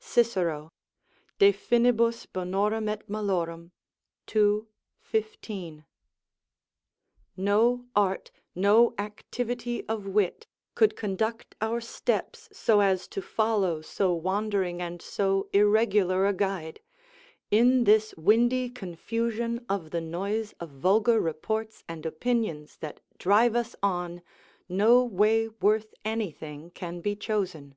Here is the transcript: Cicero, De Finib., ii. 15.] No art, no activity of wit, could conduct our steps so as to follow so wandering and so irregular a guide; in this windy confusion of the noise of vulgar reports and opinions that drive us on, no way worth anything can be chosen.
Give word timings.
Cicero, 0.00 0.72
De 1.38 1.52
Finib., 1.52 2.00
ii. 2.00 2.12
15.] 5.02 5.84
No 7.36 7.86
art, 7.94 8.30
no 8.54 8.94
activity 8.96 9.86
of 9.86 10.06
wit, 10.06 10.46
could 10.74 10.96
conduct 10.96 11.54
our 11.60 11.82
steps 11.82 12.48
so 12.54 12.80
as 12.80 13.06
to 13.08 13.20
follow 13.20 13.82
so 13.82 14.14
wandering 14.14 14.80
and 14.80 15.02
so 15.02 15.50
irregular 15.52 16.24
a 16.26 16.32
guide; 16.32 16.80
in 17.50 17.84
this 17.84 18.14
windy 18.16 18.70
confusion 18.70 19.62
of 19.68 19.90
the 19.90 20.00
noise 20.00 20.54
of 20.58 20.70
vulgar 20.70 21.20
reports 21.20 21.84
and 21.86 22.06
opinions 22.06 22.78
that 22.78 23.00
drive 23.18 23.54
us 23.54 23.76
on, 23.82 24.22
no 24.70 25.04
way 25.04 25.48
worth 25.50 25.92
anything 26.02 26.70
can 26.70 27.02
be 27.02 27.14
chosen. 27.14 27.76